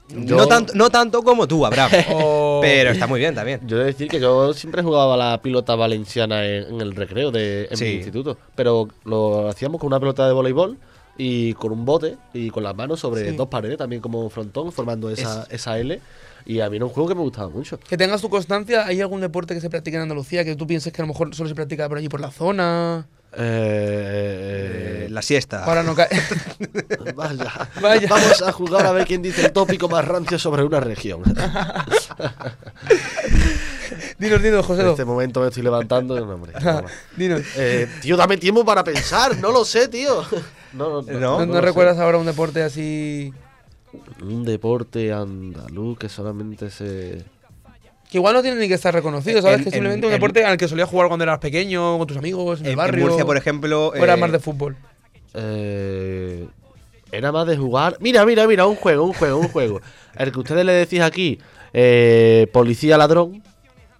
[0.10, 3.62] Yo- No, tanto, no tanto como tú, Abraham, o- pero está muy bien también.
[3.66, 7.32] Yo he de decir que yo siempre jugaba la pilota valenciana en, en el recreo
[7.32, 7.86] de, en Sí.
[7.86, 8.38] mi instituto.
[8.56, 10.78] Pero lo hacíamos con una pelota de voleibol
[11.18, 13.36] y con un bote y con las manos sobre Sí.
[13.36, 16.00] dos paredes, también como frontón, formando esa, esa L.
[16.46, 17.80] Y a mí era un juego que me gustaba mucho.
[17.80, 20.92] Que tengas tu constancia, ¿hay algún deporte que se practique en Andalucía que tú pienses
[20.92, 23.08] que a lo mejor solo se practica por allí por la zona?
[23.36, 25.66] Eh, la siesta.
[25.66, 26.10] Para no caer.
[27.16, 27.70] vaya.
[27.82, 28.08] Vaya.
[28.10, 31.22] Vamos a jugar a ver quién dice el tópico más rancio sobre una región.
[34.20, 34.90] dinos, dinos, En José.
[34.90, 36.20] este momento me estoy levantando.
[36.20, 36.84] No, hombre, no.
[37.16, 37.42] dinos.
[37.58, 39.38] Eh, tío, dame tiempo para pensar.
[39.38, 40.24] No lo sé, tío.
[40.74, 41.62] No, no, No, ¿No, no no lo sé.
[41.62, 43.32] recuerdas ahora un deporte así?
[44.24, 47.24] Un deporte andaluz que solamente se...
[48.14, 49.58] Que igual no tiene ni que estar reconocido, ¿sabes?
[49.58, 52.06] En- que en- simplemente un en- deporte al que solías jugar cuando eras pequeño, con
[52.06, 53.06] tus amigos, en, En, el en barrio.
[53.08, 53.88] Murcia, por ejemplo.
[53.88, 54.78] o era eh, más de fútbol.
[55.34, 56.48] Eh,
[57.12, 57.98] era más de jugar...
[58.00, 59.82] Mira, mira, mira, un juego, un juego, un juego.
[60.16, 61.40] El que ustedes le decís aquí,
[61.74, 63.42] eh, policía ladrón.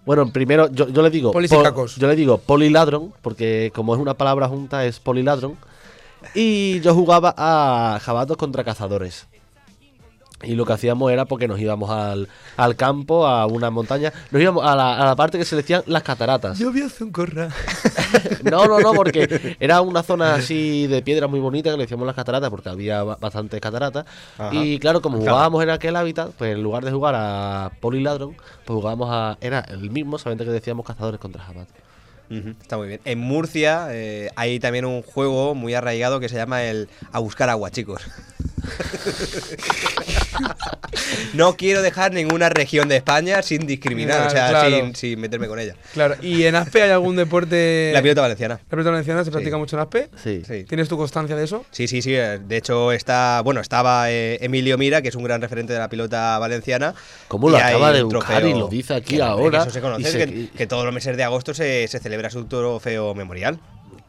[0.06, 1.32] Bueno, primero yo, yo le digo...
[1.32, 1.96] Polisicacos.
[1.96, 5.56] yo le digo poliladrón, porque como es una palabra junta es poliladrón.
[6.34, 9.26] Y yo jugaba a jabatos contra cazadores.
[10.46, 14.40] Y lo que hacíamos era porque nos íbamos al, al campo, a una montaña, nos
[14.42, 16.58] íbamos a la, a la parte que se decían las cataratas.
[16.58, 17.48] Yo vi hace un corra.
[18.44, 22.06] No, no, no, porque era una zona así de piedra muy bonita que le decíamos
[22.06, 24.04] las cataratas porque había ba- bastantes cataratas.
[24.38, 24.54] Ajá.
[24.54, 28.76] Y claro, como jugábamos en aquel hábitat, pues en lugar de jugar a Poliladron, pues
[28.76, 29.36] jugábamos a.
[29.40, 31.68] Era el mismo, solamente que decíamos cazadores contra jabat.
[32.60, 33.00] Está muy bien.
[33.04, 37.48] En Murcia eh, hay también un juego muy arraigado que se llama el A buscar
[37.48, 38.02] agua, chicos.
[41.34, 44.76] no quiero dejar ninguna región de España sin discriminar, o sea, Claro.
[44.76, 45.74] sin, sin meterme con ella.
[45.92, 46.16] Claro.
[46.22, 47.90] ¿Y en Aspe hay algún deporte?
[47.92, 48.54] La pilota valenciana.
[48.62, 49.60] ¿La pelota valenciana se practica Sí.
[49.60, 50.08] mucho en Aspe?
[50.22, 50.42] Sí.
[50.46, 50.64] Sí.
[50.64, 51.64] ¿Tienes tu constancia de eso?
[51.70, 52.14] Sí, sí, sí.
[52.14, 55.78] eh, De hecho, está, bueno, estaba eh, Emilio Mira, que es un gran referente de
[55.78, 56.94] la pilota valenciana.
[57.28, 59.58] ¿Cómo lo acaba de buscar y lo dice aquí que, ahora?
[59.58, 61.98] que eso se conoce, y se- que, que todos los meses de agosto se, se
[61.98, 63.58] celebra su trofeo memorial.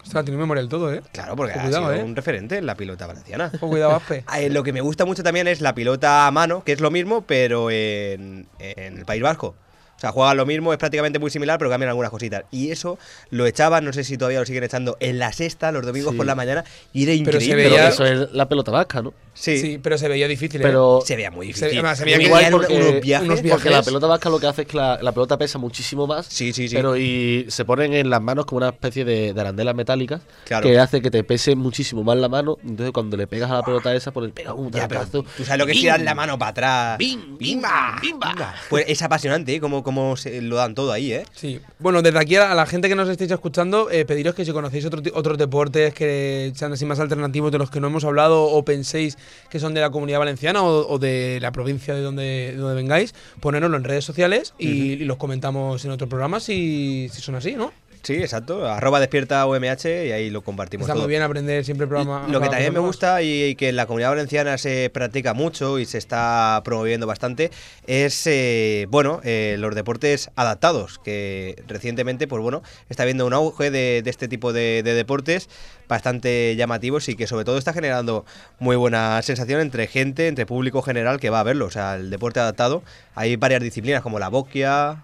[0.06, 1.02] Ostras, tienes memoria del todo, ¿eh?
[1.12, 2.04] Claro, porque Ojo, ha cuidado, sido eh.
[2.04, 3.52] un referente en la pilota valenciana.
[3.56, 4.24] Ojo, cuidado, Aspe.
[4.38, 6.91] Eh, lo que me gusta mucho también es la pilota a mano, que es lo
[6.91, 9.56] mismo, pero en, en el País Vasco.
[9.95, 12.43] O sea, juegan lo mismo, es prácticamente muy similar, pero cambian algunas cositas.
[12.51, 15.86] Y eso lo echaban, no sé si todavía lo siguen echando, en la sexta, los
[15.86, 16.17] domingos Sí.
[16.17, 17.63] por la mañana, y era Pero se increíble.
[17.63, 19.13] Pero veía- eso es la pelota vasca, ¿no?
[19.34, 20.63] Sí, Sí, pero se veía difícil, ¿eh?
[20.63, 21.01] Pero.
[21.05, 21.79] se veía muy Se- difícil.
[21.79, 23.27] además, se veía Muy que guay igual porque- unos viajes.
[23.27, 23.86] unos Porque la viajes.
[23.86, 26.25] pelota vasca lo que hace es que la, la pelota pesa muchísimo más.
[26.27, 26.75] Sí, sí, sí.
[26.75, 30.67] Pero y se ponen en las manos como una especie de, de arandelas metálicas Claro.
[30.67, 32.58] que hace que te pese muchísimo más la mano.
[32.63, 35.25] Entonces cuando le pegas a la pelota esa, pues le pegas un Ya, pero tú
[35.43, 35.84] sabes lo que es ¡Bim!
[35.84, 36.97] tirar la mano para atrás.
[36.97, 37.38] ¡Bim!
[37.38, 37.55] ¡Bim!
[37.55, 37.97] ¡Bimba!
[38.01, 38.55] ¡Bimba!
[38.69, 39.60] Pues es apasionante, ¿eh?
[39.60, 41.26] Cómo, cómo se lo dan todo ahí, ¿eh?
[41.34, 41.62] Sí.
[41.80, 44.84] Bueno, desde aquí a la gente que nos estéis escuchando, eh, pediros que si conocéis
[44.86, 48.65] otro otros deportes que sean así más alternativos de los que no hemos hablado o
[48.65, 49.17] penséis
[49.50, 52.76] que son de la comunidad valenciana o, o de la provincia de donde, de donde
[52.76, 57.36] vengáis, ponéroslo en redes sociales y, y los comentamos en otro programa si, si son
[57.36, 57.71] así, ¿no?
[58.06, 58.68] Sí, exacto.
[58.68, 61.04] Arroba despierta OMH y ahí lo compartimos Está todo.
[61.04, 62.28] muy bien aprender siempre programa.
[62.30, 65.80] Lo que también me gusta y, y que en la comunidad valenciana se practica mucho
[65.80, 67.50] y se está promoviendo bastante
[67.88, 73.72] es, eh, bueno, eh, los deportes adaptados, que recientemente, pues bueno, está habiendo un auge
[73.72, 75.50] de, de este tipo de, de deportes
[75.88, 78.24] bastante llamativos y que sobre todo está generando
[78.60, 81.65] muy buena sensación entre gente, entre público general que va a verlo.
[81.65, 82.84] O sea, el deporte adaptado,
[83.15, 85.04] hay varias disciplinas como la boquia,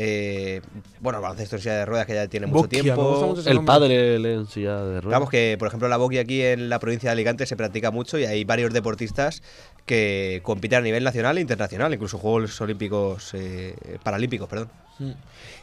[0.00, 0.62] eh,
[1.00, 3.34] bueno, baloncesto en silla de ruedas que ya tiene mucho Boquia, me gusta tiempo.
[3.34, 5.18] mucho El padre en silla de ruedas.
[5.18, 8.16] Vamos que, por ejemplo, la boqui aquí en la provincia de Alicante se practica mucho
[8.16, 9.42] y hay varios deportistas
[9.86, 14.70] que compiten a nivel nacional e internacional, incluso Juegos Olímpicos, eh, Paralímpicos, perdón.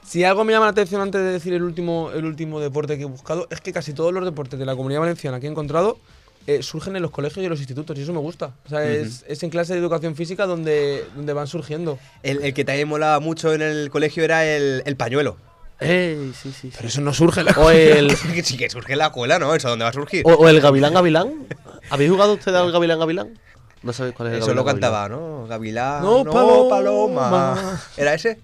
[0.03, 3.03] Si algo me llama la atención antes de decir el último, el último deporte que
[3.03, 5.97] he buscado, es que casi todos los deportes de la comunidad valenciana que he encontrado
[6.47, 8.51] eh, surgen en los colegios y en los institutos, y eso me gusta.
[8.65, 11.97] O sea, es, es en clase de educación física donde, donde van surgiendo.
[12.23, 15.37] El, el que también molaba mucho en el colegio era el, el pañuelo.
[15.79, 16.71] Ey, sí, sí, sí.
[16.75, 19.39] Pero eso no surge en la O el, Que sí que surge en la escuela,
[19.39, 19.53] ¿no?
[19.53, 20.23] ¿Eso dónde va a surgir?
[20.25, 21.47] o, o el Gavilán Gavilán.
[21.89, 23.37] ¿Habéis jugado ustedes al Gavilán Gavilán?
[23.83, 25.45] No sabéis cuál es el Eso lo Gavilán cantaba, ¿no?
[25.47, 26.01] Gavilán.
[26.01, 26.69] No, No, paloma.
[26.69, 27.81] paloma.
[27.97, 28.39] ¿Era ese?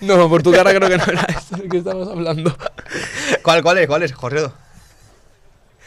[0.00, 2.56] No, por tu cara creo que no era del que estamos hablando.
[3.42, 3.86] ¿Cuál, cuál es?
[3.86, 4.46] ¿Cuál es, José?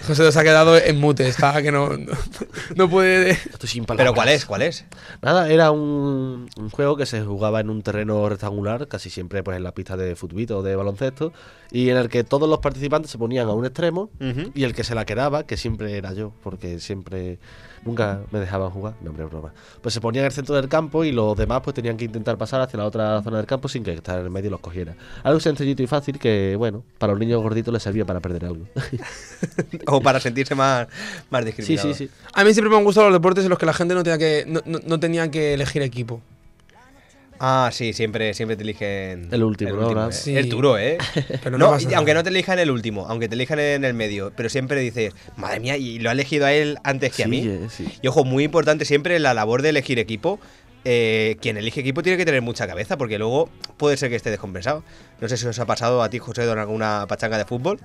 [0.06, 2.12] José se ha quedado en mute, está que no, no,
[2.76, 3.32] no puede...
[3.32, 4.12] Estoy sin palabras.
[4.12, 4.46] ¿Pero cuál es?
[4.46, 4.86] ¿Cuál es?
[5.22, 9.58] Nada, era un, un juego que se jugaba en un terreno rectangular, casi siempre pues
[9.58, 11.32] en la pista de fútbol o de baloncesto,
[11.72, 14.10] y en el que todos los participantes se ponían a un extremo
[14.54, 17.40] y el que se la quedaba, que siempre era yo, porque siempre
[17.86, 19.54] nunca me dejaban jugar, no hombre, broma.
[19.82, 22.38] Pues se ponía en el centro del campo y los demás pues tenían que intentar
[22.38, 24.96] pasar hacia la otra zona del campo sin que estar en el medio los cogiera.
[25.24, 28.66] Algo sencillito y fácil que, bueno, para los niños gorditos les servía para perder algo.
[29.88, 30.88] O para sentirse más,
[31.30, 31.94] más sí, discriminado.
[31.94, 32.14] sí, sí.
[32.34, 34.18] A mí siempre me han gustado los deportes en los que la gente no tenía
[34.18, 36.22] que, no, no- no tenía que elegir equipo.
[37.40, 39.28] Ah, sí, siempre, siempre te eligen.
[39.32, 40.10] El último, ¿no?
[40.10, 40.14] ¿eh?
[40.14, 40.38] Sí.
[40.38, 40.98] Es duro, ¿eh?
[41.44, 44.32] Pero no y aunque no te elijan el último, aunque te elijan en el medio,
[44.36, 47.44] pero siempre dices, madre mía, y lo ha elegido a él antes que a mí.
[47.46, 47.88] eh, sí.
[48.02, 50.40] Y ojo, muy importante siempre la labor de elegir equipo.
[50.86, 54.30] eh, quien elige equipo tiene que tener mucha cabeza, porque luego puede ser que esté
[54.30, 54.84] descompensado.
[55.22, 57.80] No sé si os ha pasado a ti, José, en alguna pachanga de fútbol.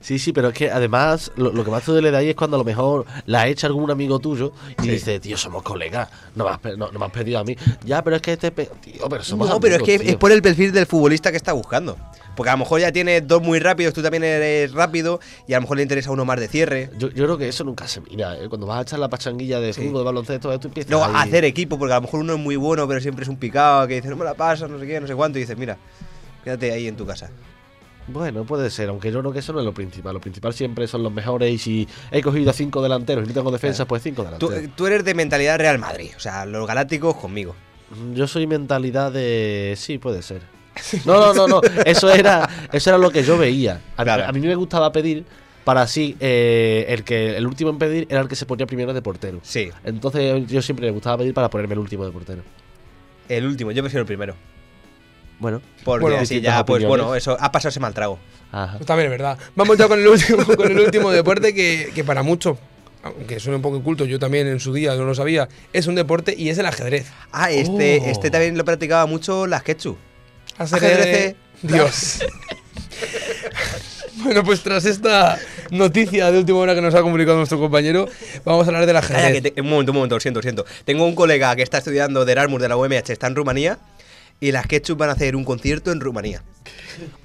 [0.00, 2.36] Sí, sí, pero es que además lo, lo que más te duele de ahí es
[2.36, 4.90] cuando a lo mejor la echa algún amigo tuyo y Sí.
[4.90, 7.56] dice, tío, somos colegas, no me, has, no, no me has pedido a mí.
[7.84, 8.50] Ya, pero es que este...
[8.50, 10.10] Tío, pero somos no, pero es que tío".
[10.10, 11.96] es por el perfil del futbolista que está buscando.
[12.36, 15.56] Porque a lo mejor ya tiene dos muy rápidos, tú también eres rápido, y a
[15.56, 16.90] lo mejor le interesa uno más de cierre.
[16.98, 18.46] Yo, yo creo que eso nunca se mira, ¿eh?
[18.50, 19.80] Cuando vas a echar la pachanguilla de Sí.
[19.80, 22.38] fútbol, de baloncesto, tú empiezas No, ahí- hacer equipo, porque a lo mejor uno es
[22.38, 24.86] muy bueno, pero siempre es un picado, que dice, no me la pasas, no sé
[24.86, 25.78] qué, no sé cuánto, y dices, mira,
[26.44, 27.30] quédate ahí en tu casa.
[28.08, 30.14] Bueno, puede ser, aunque yo creo que eso no es lo principal.
[30.14, 33.34] Lo principal siempre son los mejores y si he cogido a cinco delanteros y no
[33.34, 34.76] tengo defensa, pues cinco Tú, delanteros.
[34.76, 37.54] tú eres de mentalidad Real Madrid, o sea, los galácticos conmigo.
[38.14, 39.74] Yo soy mentalidad de...
[39.76, 40.42] Sí, puede ser.
[41.04, 41.60] No, no, no, no.
[41.86, 43.80] Eso era, eso era lo que yo veía.
[43.96, 44.24] A, Claro.
[44.26, 45.24] a mí me gustaba pedir
[45.64, 48.92] para así eh, el que el último en pedir era el que se ponía primero
[48.92, 49.40] de portero.
[49.42, 52.42] Sí, Entonces yo siempre me gustaba pedir para ponerme el último de portero.
[53.28, 54.34] el último, yo prefiero el primero.
[55.38, 57.04] Bueno, Porque Bueno, así ya, pues opiniones.
[57.04, 58.18] bueno, eso ha pasado ese mal trago.
[58.52, 58.76] ajá.
[58.78, 59.38] Pues también es verdad.
[59.54, 62.56] Vamos ya con el último, con el último deporte que, que para muchos,
[63.02, 65.94] aunque suene un poco inculto, yo también en su día no lo sabía, es un
[65.94, 67.06] deporte y es el ajedrez.
[67.32, 68.06] Ah, este, Oh.
[68.10, 69.98] este también lo practicaba mucho las Ketchup.
[70.58, 71.36] Ajedrez.
[71.62, 72.20] Dios.
[74.24, 75.38] bueno, pues tras esta
[75.70, 78.08] noticia de última hora que nos ha comunicado nuestro compañero,
[78.44, 79.42] vamos a hablar del Calla, ajedrez.
[79.42, 80.64] que te- un momento, un momento, lo siento, lo siento.
[80.84, 83.78] Tengo un colega que está estudiando de Erasmus de la UMH, está en Rumanía,
[84.40, 86.42] y las Ketchup van a hacer un concierto en Rumanía.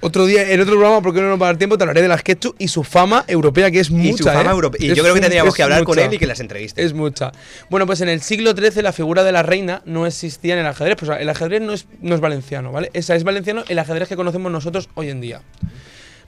[0.00, 2.08] Otro día, en otro programa, porque no nos va a dar tiempo, te hablaré de
[2.08, 4.08] las Ketchup y su fama europea, que es mucha.
[4.08, 4.54] y su fama ¿eh?
[4.54, 4.86] europea.
[4.86, 6.82] Y yo creo que tendríamos que hablar con él y que las entreviste.
[6.82, 7.32] Es mucha.
[7.70, 10.66] Bueno, pues en el siglo XIII la figura de la reina no existía en el
[10.66, 10.96] ajedrez.
[10.98, 12.90] Pues el ajedrez no es, no es valenciano, ¿vale?
[12.92, 15.42] Esa es valenciano el ajedrez que conocemos nosotros hoy en día.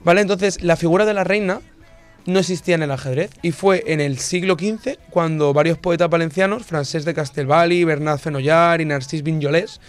[0.03, 0.21] ¿Vale?
[0.21, 1.61] Entonces, la figura de la reina
[2.25, 3.31] no existía en el ajedrez.
[3.41, 8.81] Y fue en el siglo XV cuando varios poetas valencianos, Francés de Castelvali, Bernat Fenollar
[8.81, 9.79] y Narcís Vinyolés,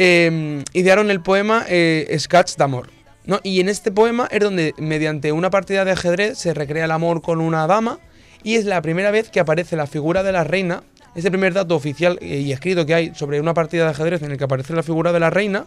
[0.00, 2.88] eh, idearon el poema eh, Escats d'amor.
[3.24, 3.40] ¿no?
[3.42, 7.20] Y en este poema es donde, mediante una partida de ajedrez, se recrea el amor
[7.20, 7.98] con una dama.
[8.44, 10.84] Y es la primera vez que aparece la figura de la reina.
[11.16, 14.22] Es el primer dato oficial eh, y escrito que hay sobre una partida de ajedrez
[14.22, 15.64] en el que aparece la figura de la reina.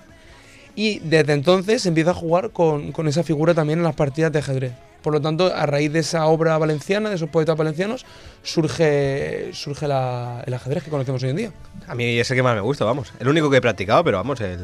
[0.76, 4.40] Y desde entonces empieza a jugar con, con esa figura también en las partidas de
[4.40, 4.74] ajedrez.
[5.02, 8.06] Por lo tanto, a raíz de esa obra valenciana, de esos poetas valencianos,
[8.44, 11.52] surge, surge la- el ajedrez que conocemos hoy en día.
[11.88, 13.12] A mí es el que más me gusta, vamos.
[13.20, 14.60] El único que he practicado, pero vamos, el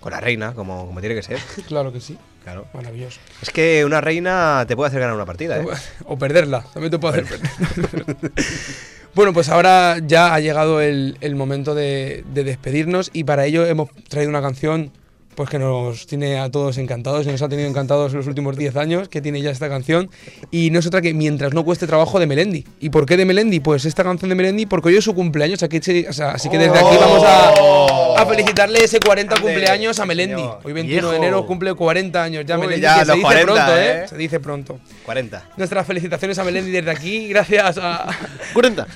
[0.00, 1.38] con la reina, como, como tiene que ser.
[1.68, 2.66] Claro que sí, Claro.
[2.74, 3.20] maravilloso.
[3.40, 5.66] Es que una reina te puede hacer ganar una partida, ¿eh?
[6.06, 8.32] O perderla, también te puede hacer perder.
[9.14, 13.64] bueno, pues ahora ya ha llegado el, el momento de, de despedirnos y para ello
[13.66, 14.90] hemos traído una canción
[15.34, 18.56] pues que nos tiene a todos encantados y nos ha tenido encantados en los últimos
[18.56, 20.10] 10 años que tiene ya esta canción
[20.50, 22.64] y no es otra que Mientras no cueste trabajo de Melendi.
[22.80, 23.60] ¿Y por qué de Melendi?
[23.60, 26.58] Pues esta canción de Melendi porque hoy es su cumpleaños, aquí, o sea, así que
[26.58, 30.42] desde aquí vamos a, a felicitarle ese 40 Grande, cumpleaños a Melendi.
[30.64, 33.44] Hoy 21 de enero cumple 40 años ya Uy, Melendi, ya que se dice 40,
[33.44, 34.02] pronto, ¿eh?
[34.04, 34.08] ¿eh?
[34.08, 34.80] Se dice pronto.
[35.04, 35.50] 40.
[35.56, 38.06] Nuestras felicitaciones a Melendi desde aquí, gracias a...
[38.52, 38.86] 40.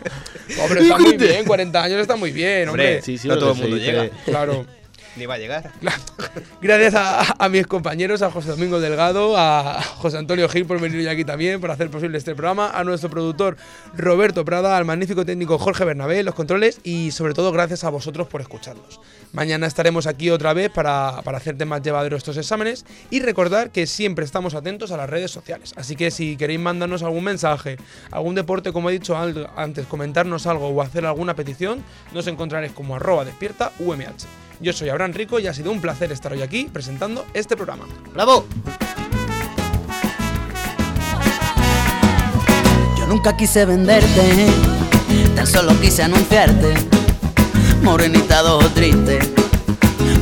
[0.62, 2.86] Hombre, está muy bien, 40 años está muy bien, hombre.
[2.96, 4.08] Hombre, Sí, sí, no todo el mundo llega.
[4.24, 4.66] Claro.
[5.16, 5.72] Ni va a llegar.
[6.60, 11.08] Gracias a, mis compañeros, a José Domingo Delgado, a José Antonio Gil por venir hoy
[11.08, 13.56] aquí también, por hacer posible este programa, a nuestro productor
[13.96, 18.26] Roberto Prada, al magnífico técnico Jorge Bernabé, los controles y sobre todo gracias a vosotros
[18.28, 19.00] por escucharnos.
[19.32, 23.86] Mañana estaremos aquí otra vez para, para hacerte más llevadero estos exámenes y recordar que
[23.86, 25.72] siempre estamos atentos a las redes sociales.
[25.76, 27.76] Así que si queréis mandarnos algún mensaje,
[28.10, 32.96] algún deporte, como he dicho antes, comentarnos algo o hacer alguna petición, nos encontraréis como
[32.96, 34.45] arroba despierta UMH.
[34.58, 37.84] Yo soy Abraham Rico y ha sido un placer estar hoy aquí presentando este programa.
[38.14, 38.46] ¡Bravo!
[42.98, 44.46] Yo nunca quise venderte,
[45.34, 46.74] tan solo quise anunciarte.
[47.82, 49.18] Morenita dos triste,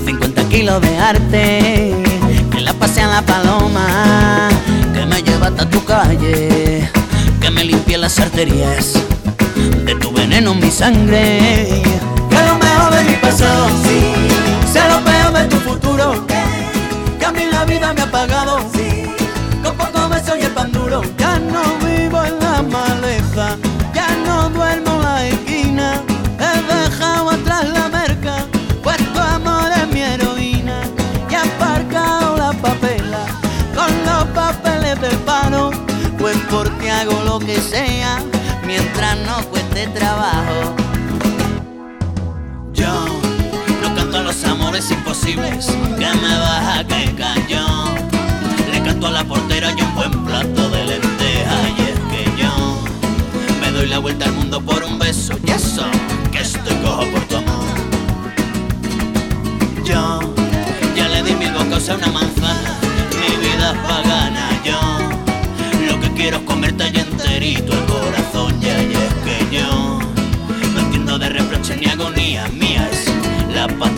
[0.04, 1.94] 50 kilos de arte.
[2.50, 4.48] Que la pase a la paloma,
[4.92, 6.90] que me lleva hasta tu calle.
[7.40, 8.94] Que me limpie las arterias
[9.84, 11.82] de tu veneno en mi sangre.
[12.28, 12.73] Que lo mejor
[13.04, 13.66] mi pasado,
[14.72, 16.26] sea lo peor de tu futuro.
[17.18, 18.58] Que a mí la vida me ha pagado.
[19.62, 21.02] Con poco beso y el pan duro.
[21.18, 23.56] Ya no vivo en la maleza.
[23.94, 26.00] Ya no duermo en la esquina.
[26.38, 28.46] He dejado atrás la merca.
[28.82, 30.82] Pues tu amor es mi heroína.
[31.30, 33.24] Y aparcado la papela.
[33.74, 35.70] Con los papeles del paro.
[36.18, 38.18] Pues porque hago lo que sea
[38.64, 40.83] Mientras no cueste trabajo
[45.24, 47.14] Que me vas a que
[47.48, 47.94] yo
[48.70, 52.52] le canto a la portera y un buen plato de lentejas Y es que yo
[53.58, 55.32] me doy la vuelta al mundo por un beso.
[55.42, 55.86] Y eso,
[56.30, 57.64] que estoy cojo por tu amor.
[59.82, 60.20] Yo
[60.94, 62.74] ya le di mil bocas a una manzana.
[63.18, 64.78] Mi vida es pagana Yo
[65.86, 68.60] lo que quiero es comerte ya enterito el corazón.
[68.60, 69.98] Ya y es que yo
[70.74, 72.46] no entiendo de reproche ni agonía.
[72.48, 73.06] Mía es
[73.54, 73.90] la paz